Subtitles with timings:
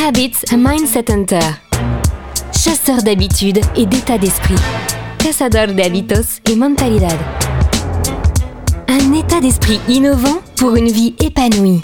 [0.00, 1.40] Habits Mindset Hunter.
[2.52, 4.54] Chasseur d'habitudes et d'état d'esprit.
[5.18, 7.18] Cazador de hábitos y mentalidad.
[8.86, 11.80] Un état d'esprit innovant pour une vie épanouie.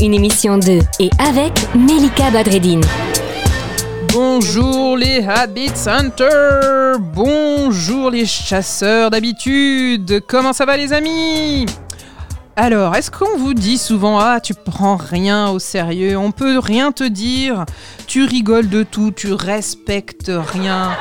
[0.00, 2.84] Une émission de et avec Melika Badreddine.
[4.12, 11.66] Bonjour les Habits Hunters Bonjour les chasseurs d'habitude Comment ça va les amis?
[12.56, 16.92] Alors, est-ce qu'on vous dit souvent Ah, tu prends rien au sérieux, on peut rien
[16.92, 17.64] te dire,
[18.06, 20.92] tu rigoles de tout, tu respectes rien.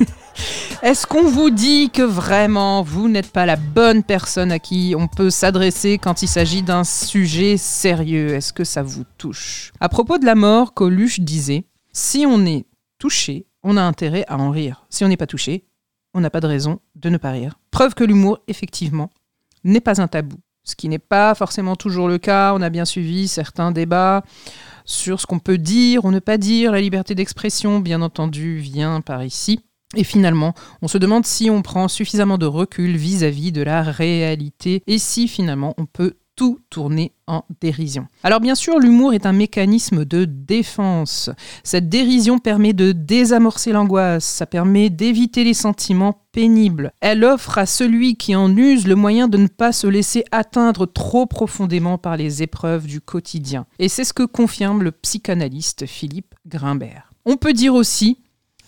[0.82, 5.06] Est-ce qu'on vous dit que vraiment vous n'êtes pas la bonne personne à qui on
[5.06, 8.34] peut s'adresser quand il s'agit d'un sujet sérieux?
[8.34, 9.72] Est-ce que ça vous touche?
[9.80, 12.66] À propos de la mort, Coluche disait Si on est
[12.98, 14.86] touché, on a intérêt à en rire.
[14.90, 15.64] Si on n'est pas touché,
[16.14, 17.58] on n'a pas de raison de ne pas rire.
[17.70, 19.10] Preuve que l'humour, effectivement,
[19.66, 20.36] n'est pas un tabou.
[20.64, 22.52] Ce qui n'est pas forcément toujours le cas.
[22.54, 24.24] On a bien suivi certains débats
[24.84, 26.72] sur ce qu'on peut dire ou ne pas dire.
[26.72, 29.60] La liberté d'expression, bien entendu, vient par ici.
[29.94, 34.82] Et finalement, on se demande si on prend suffisamment de recul vis-à-vis de la réalité
[34.88, 38.06] et si finalement on peut tout tourner en dérision.
[38.22, 41.30] Alors bien sûr, l'humour est un mécanisme de défense.
[41.64, 46.92] Cette dérision permet de désamorcer l'angoisse, ça permet d'éviter les sentiments pénibles.
[47.00, 50.86] Elle offre à celui qui en use le moyen de ne pas se laisser atteindre
[50.86, 53.66] trop profondément par les épreuves du quotidien.
[53.78, 57.10] Et c'est ce que confirme le psychanalyste Philippe Grimbert.
[57.24, 58.18] On peut dire aussi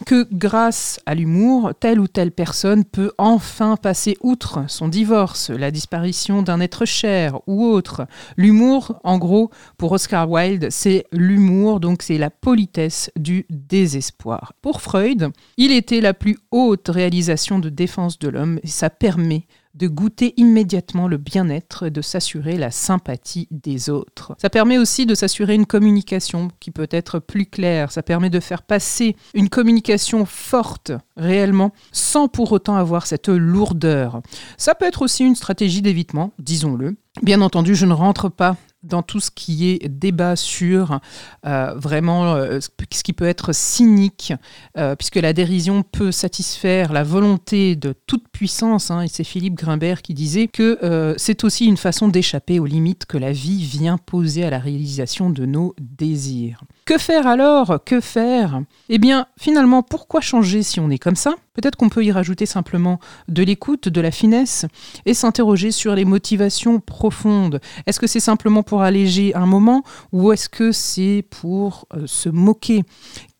[0.06, 5.70] que grâce à l'humour, telle ou telle personne peut enfin passer outre son divorce, la
[5.70, 8.06] disparition d'un être cher ou autre.
[8.36, 14.52] L'humour, en gros, pour Oscar Wilde, c'est l'humour, donc c'est la politesse du désespoir.
[14.62, 19.46] Pour Freud, il était la plus haute réalisation de défense de l'homme et ça permet
[19.78, 24.34] de goûter immédiatement le bien-être et de s'assurer la sympathie des autres.
[24.38, 28.40] Ça permet aussi de s'assurer une communication qui peut être plus claire, ça permet de
[28.40, 34.20] faire passer une communication forte réellement sans pour autant avoir cette lourdeur.
[34.56, 36.96] Ça peut être aussi une stratégie d'évitement, disons-le.
[37.22, 38.56] Bien entendu, je ne rentre pas
[38.88, 41.00] dans tout ce qui est débat sur
[41.46, 44.32] euh, vraiment euh, ce qui peut être cynique,
[44.76, 48.90] euh, puisque la dérision peut satisfaire la volonté de toute puissance.
[48.90, 53.06] Hein, et c'est Philippe Grimbert qui disait que c'est aussi une façon d'échapper aux limites
[53.06, 56.62] que la vie vient poser à la réalisation de nos désirs.
[56.88, 57.84] Que faire alors?
[57.84, 58.62] Que faire?
[58.88, 61.34] Eh bien, finalement, pourquoi changer si on est comme ça?
[61.52, 64.64] Peut-être qu'on peut y rajouter simplement de l'écoute, de la finesse,
[65.04, 67.60] et s'interroger sur les motivations profondes.
[67.84, 69.82] Est-ce que c'est simplement pour alléger un moment
[70.12, 72.84] ou est-ce que c'est pour euh, se moquer?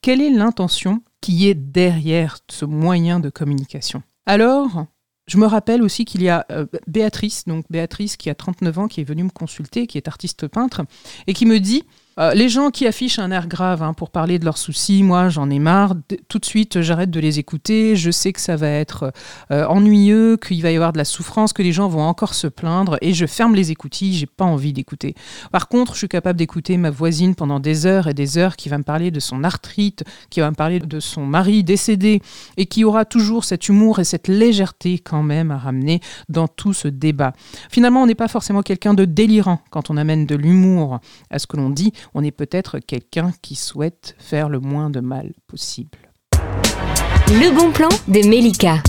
[0.03, 4.03] Quelle est l'intention qui est derrière ce moyen de communication?
[4.26, 4.84] Alors,
[5.26, 8.88] je me rappelle aussi qu'il y a euh, Béatrice, donc Béatrice qui a 39 ans,
[8.88, 10.82] qui est venue me consulter, qui est artiste peintre,
[11.26, 11.84] et qui me dit
[12.18, 15.28] euh, les gens qui affichent un air grave hein, pour parler de leurs soucis, moi
[15.28, 15.94] j'en ai marre.
[16.28, 17.94] tout de suite, j'arrête de les écouter.
[17.94, 19.12] Je sais que ça va être
[19.52, 22.48] euh, ennuyeux, qu'il va y avoir de la souffrance, que les gens vont encore se
[22.48, 24.14] plaindre et je ferme les écoutilles.
[24.14, 25.14] J'ai pas envie d'écouter.
[25.52, 28.68] Par contre, je suis capable d'écouter ma voisine pendant des heures et des heures qui
[28.68, 32.20] va me parler de son arthrite, qui va me parler de son mari décédé
[32.56, 36.72] et qui aura toujours cet humour et cette légèreté quand même à ramener dans tout
[36.72, 37.32] ce débat.
[37.70, 40.98] Finalement, on n'est pas forcément quelqu'un de délirant quand on amène de l'humour
[41.30, 45.00] à ce que l'on dit on est peut-être quelqu'un qui souhaite faire le moins de
[45.00, 45.98] mal possible.
[47.28, 48.82] Le bon plan de Melika.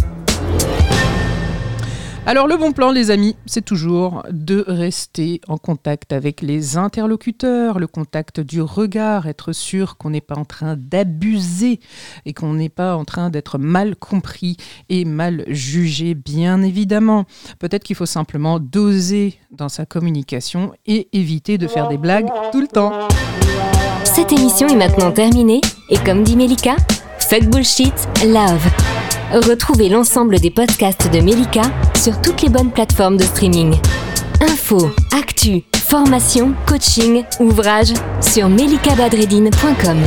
[2.30, 7.80] Alors le bon plan, les amis, c'est toujours de rester en contact avec les interlocuteurs,
[7.80, 11.80] le contact du regard, être sûr qu'on n'est pas en train d'abuser
[12.28, 14.58] et qu'on n'est pas en train d'être mal compris
[14.90, 17.26] et mal jugé, bien évidemment.
[17.58, 22.62] Peut-être qu'il faut simplement doser dans sa communication et éviter de faire des blagues tout
[22.62, 23.08] le temps.
[24.04, 26.76] Cette émission est maintenant terminée et comme dit Melika,
[27.18, 28.99] fuck bullshit, love.
[29.32, 31.62] Retrouvez l'ensemble des podcasts de Melika
[31.96, 33.76] sur toutes les bonnes plateformes de streaming.
[34.42, 39.98] Info, actu, formation, coaching, ouvrages sur melikabadredine.com.